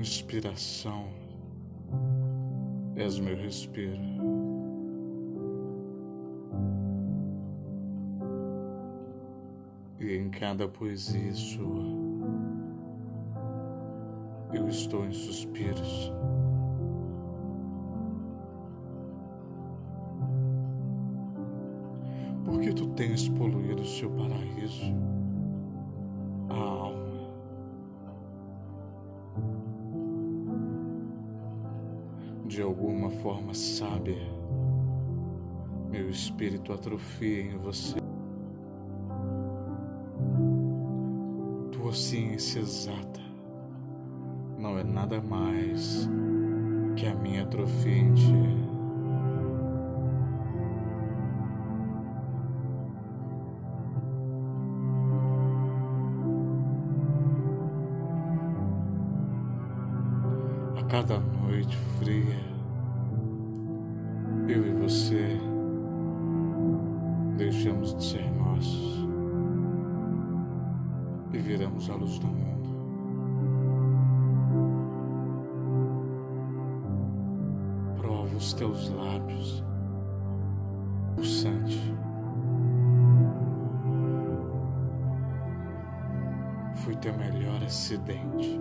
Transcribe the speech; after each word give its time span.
inspiração, 0.00 1.08
és 2.96 3.18
meu 3.18 3.36
respiro. 3.36 4.00
E 10.00 10.16
em 10.16 10.30
cada 10.30 10.68
poesia 10.68 11.34
sua, 11.34 11.84
eu 14.54 14.66
estou 14.68 15.04
em 15.04 15.12
suspiros. 15.12 16.12
Porque 22.44 22.72
tu 22.72 22.88
tens 22.94 23.28
poluído 23.28 23.82
o 23.82 23.86
seu 23.86 24.10
paraíso, 24.10 24.94
De 32.48 32.62
alguma 32.62 33.10
forma 33.10 33.52
sábia, 33.52 34.16
meu 35.90 36.08
espírito 36.08 36.72
atrofia 36.72 37.42
em 37.42 37.58
você. 37.58 37.98
Tua 41.70 41.92
ciência 41.92 42.60
exata 42.60 43.20
não 44.58 44.78
é 44.78 44.82
nada 44.82 45.20
mais 45.20 46.08
que 46.96 47.06
a 47.06 47.14
minha 47.14 47.42
atrofia 47.42 47.98
em 47.98 48.14
ti. 48.14 48.47
Cada 60.88 61.20
noite 61.20 61.76
fria, 61.98 62.40
eu 64.48 64.66
e 64.66 64.72
você 64.72 65.38
deixamos 67.36 67.94
de 67.94 68.04
ser 68.04 68.30
nossos 68.32 69.06
e 71.30 71.38
viramos 71.38 71.90
a 71.90 71.94
luz 71.94 72.18
do 72.18 72.26
mundo. 72.26 72.68
Prova 77.98 78.34
os 78.34 78.54
teus 78.54 78.88
lábios, 78.88 79.62
pulsante. 81.14 81.94
Fui 86.76 86.96
teu 86.96 87.14
melhor 87.18 87.62
acidente. 87.62 88.58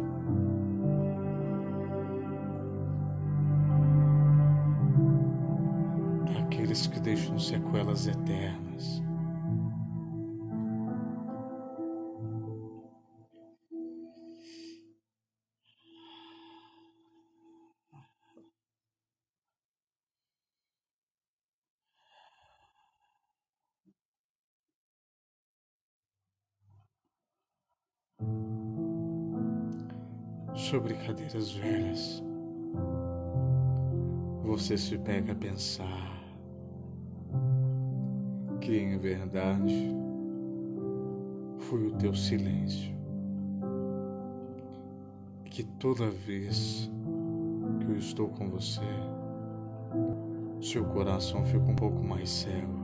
Daqueles 6.77 6.87
que 6.87 6.99
deixam 6.99 7.39
sequelas 7.39 8.07
eternas. 8.07 9.01
Sobre 30.55 30.95
cadeiras 30.95 31.51
velhas, 31.51 32.23
você 34.43 34.77
se 34.77 34.97
pega 34.97 35.31
a 35.31 35.35
pensar 35.35 36.26
que 38.67 38.77
em 38.77 38.97
verdade 38.97 39.95
foi 41.57 41.87
o 41.87 41.91
teu 41.93 42.13
silêncio. 42.13 42.93
Que 45.45 45.63
toda 45.63 46.09
vez 46.09 46.91
que 47.79 47.85
eu 47.85 47.95
estou 47.95 48.27
com 48.27 48.49
você, 48.49 48.81
seu 50.59 50.83
coração 50.83 51.45
fica 51.45 51.63
um 51.63 51.75
pouco 51.75 52.03
mais 52.03 52.29
cego. 52.29 52.77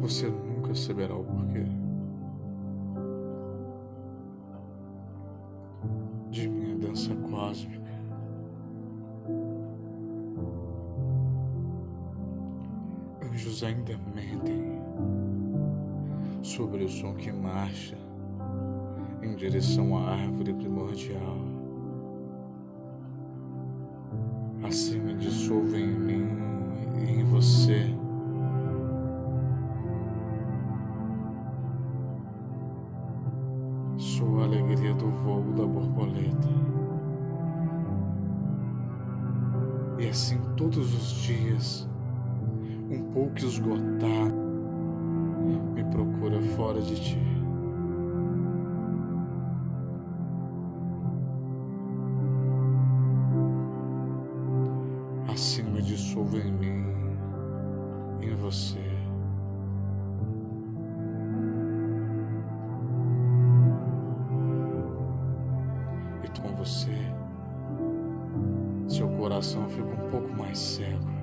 Você 0.00 0.28
nunca 0.28 0.74
saberá 0.74 1.16
o 1.16 1.24
porquê. 1.24 1.64
De 6.30 6.46
minha 6.46 6.76
dança 6.76 7.14
cósmica. 7.16 7.83
Anjos 13.44 13.62
ainda 13.62 13.98
mentem 14.14 14.80
sobre 16.42 16.84
o 16.84 16.88
som 16.88 17.14
que 17.14 17.30
marcha 17.30 17.96
em 19.22 19.34
direção 19.36 19.96
à 19.98 20.12
árvore 20.12 20.54
primordial. 20.54 21.36
Assim 24.62 24.98
me 24.98 25.14
dissolvo 25.14 25.76
em 25.76 25.86
mim 25.86 26.26
e 26.98 27.20
em 27.20 27.24
você. 27.24 27.94
Sou 33.98 34.40
a 34.40 34.44
alegria 34.44 34.94
do 34.94 35.10
voo 35.10 35.42
da 35.52 35.66
borboleta. 35.66 36.48
E 39.98 40.08
assim 40.08 40.38
todos 40.56 40.94
os 40.94 41.22
dias 41.22 41.93
um 42.94 43.12
pouco 43.12 43.38
esgotado, 43.38 44.34
me 45.74 45.84
procura 45.84 46.40
fora 46.56 46.80
de 46.80 46.94
ti. 46.94 47.18
Assim 55.28 55.64
me 55.64 55.82
dissolvo 55.82 56.38
em 56.38 56.52
mim, 56.52 56.84
em 58.20 58.34
você. 58.36 58.78
E 66.22 66.40
com 66.40 66.54
você, 66.54 66.96
seu 68.86 69.08
coração 69.08 69.68
fica 69.68 69.88
um 69.88 70.10
pouco 70.10 70.32
mais 70.36 70.56
cego. 70.56 71.13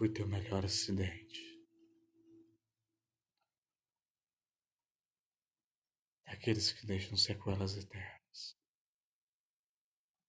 Fui 0.00 0.08
teu 0.08 0.26
melhor 0.26 0.64
acidente. 0.64 1.42
Aqueles 6.24 6.72
que 6.72 6.86
deixam 6.86 7.18
sequelas 7.18 7.76
eternas. 7.76 8.19